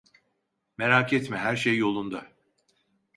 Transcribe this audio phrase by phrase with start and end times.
[0.77, 2.27] Merak etme, her şey yolunda.